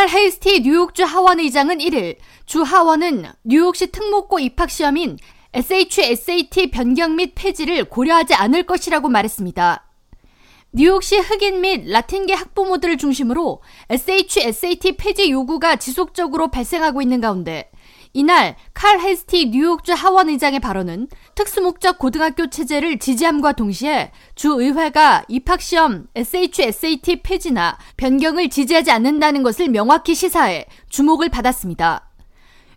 [0.00, 2.16] 칼 헤이스티 뉴욕주 하원 의장은 1일
[2.46, 5.18] 주 하원은 뉴욕시 특목고 입학 시험인
[5.52, 9.86] SHSAT 변경 및 폐지를 고려하지 않을 것이라고 말했습니다.
[10.72, 13.60] 뉴욕시 흑인 및 라틴계 학부모들을 중심으로
[13.90, 17.69] SHSAT 폐지 요구가 지속적으로 발생하고 있는 가운데
[18.12, 26.08] 이날 칼 헤스티 뉴욕주 하원 의장의 발언은 특수목적 고등학교 체제를 지지함과 동시에 주 의회가 입학시험
[26.16, 32.08] SHSAT 폐지나 변경을 지지하지 않는다는 것을 명확히 시사해 주목을 받았습니다.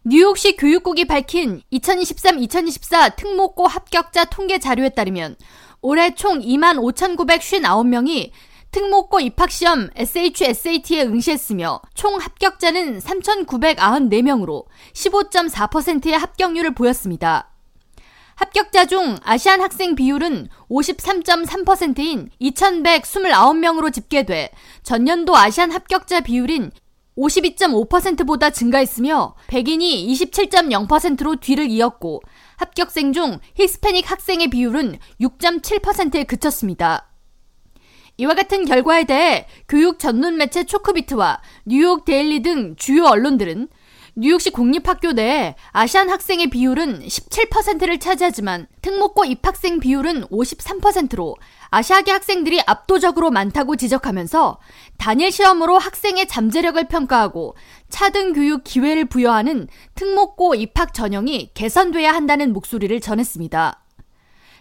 [0.05, 5.36] 뉴욕시 교육국이 밝힌 2023-2024 특목고 합격자 통계 자료에 따르면
[5.81, 8.31] 올해 총 2만 5,959명이
[8.73, 17.52] 특목고 입학시험 SHSAT에 응시했으며 총 합격자는 3,994명으로 15.4%의 합격률을 보였습니다.
[18.36, 24.50] 합격자 중 아시안 학생 비율은 53.3%인 2,129명으로 집계돼
[24.81, 26.72] 전년도 아시안 합격자 비율인
[27.16, 32.22] 52.5%보다 증가했으며 백인이 27.0%로 뒤를 이었고
[32.58, 37.12] 합격생 중 히스패닉 학생의 비율은 6.7%에 그쳤습니다.
[38.17, 43.69] 이와 같은 결과에 대해 교육 전문 매체 초크비트와 뉴욕 데일리 등 주요 언론들은
[44.16, 51.36] 뉴욕시 공립학교 내에 아시안 학생의 비율은 17%를 차지하지만 특목고 입학생 비율은 53%로
[51.72, 54.59] 아시아계 학생들이 압도적으로 많다고 지적하면서
[55.00, 57.56] 단일 시험으로 학생의 잠재력을 평가하고
[57.89, 63.83] 차등 교육 기회를 부여하는 특목고 입학 전형이 개선돼야 한다는 목소리를 전했습니다.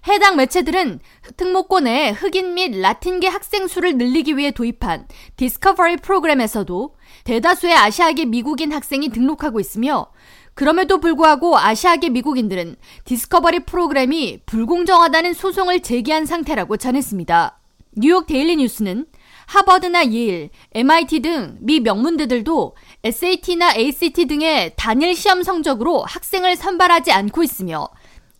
[0.09, 1.01] 해당 매체들은
[1.37, 8.73] 특목고 내 흑인 및 라틴계 학생 수를 늘리기 위해 도입한 디스커버리 프로그램에서도 대다수의 아시아계 미국인
[8.73, 10.09] 학생이 등록하고 있으며
[10.55, 17.59] 그럼에도 불구하고 아시아계 미국인들은 디스커버리 프로그램이 불공정하다는 소송을 제기한 상태라고 전했습니다.
[17.97, 19.07] 뉴욕 데일리 뉴스는
[19.47, 27.43] 하버드나 예일, MIT 등 미 명문대들도 SAT나 ACT 등의 단일 시험 성적으로 학생을 선발하지 않고
[27.43, 27.89] 있으며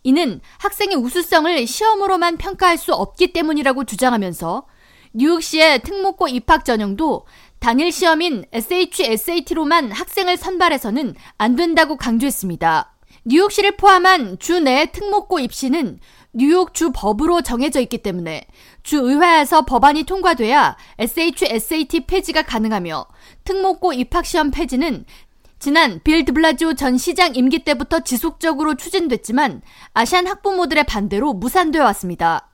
[0.03, 4.67] 이는 학생의 우수성을 시험으로만 평가할 수 없기 때문이라고 주장하면서
[5.13, 7.25] 뉴욕시의 특목고 입학 전형도
[7.59, 12.93] 단일 시험인 SHSAT로만 학생을 선발해서는 안 된다고 강조했습니다.
[13.25, 15.99] 뉴욕시를 포함한 주내 특목고 입시는
[16.33, 18.45] 뉴욕 주 법으로 정해져 있기 때문에
[18.81, 23.05] 주 의회에서 법안이 통과돼야 SHSAT 폐지가 가능하며
[23.45, 25.05] 특목고 입학시험 폐지는
[25.63, 29.61] 지난 빌 드블라지오 전 시장 임기 때부터 지속적으로 추진됐지만
[29.93, 32.49] 아시안 학부모들의 반대로 무산되어 왔습니다.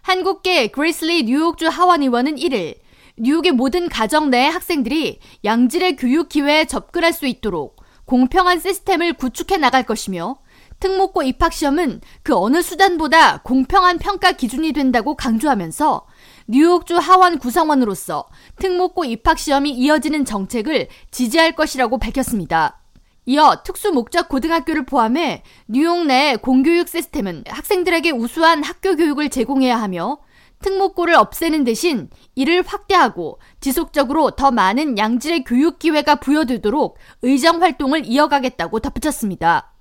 [0.00, 2.78] 한국계 그레이스 리 뉴욕주 하원 의원은 1일
[3.18, 7.76] 뉴욕의 모든 가정 내 학생들이 양질의 교육 기회에 접근할 수 있도록
[8.06, 10.36] 공평한 시스템을 구축해 나갈 것이며
[10.80, 16.06] 특목고 입학 시험은 그 어느 수단보다 공평한 평가 기준이 된다고 강조하면서
[16.46, 22.80] 뉴욕주 하원 구성원으로서 특목고 입학 시험이 이어지는 정책을 지지할 것이라고 밝혔습니다.
[23.26, 30.18] 이어 특수 목적 고등학교를 포함해 뉴욕 내 공교육 시스템은 학생들에게 우수한 학교 교육을 제공해야 하며
[30.60, 38.80] 특목고를 없애는 대신 이를 확대하고 지속적으로 더 많은 양질의 교육 기회가 부여되도록 의정 활동을 이어가겠다고
[38.80, 39.72] 덧붙였습니다.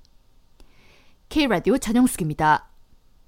[1.30, 2.73] K라디오 전영숙입니다.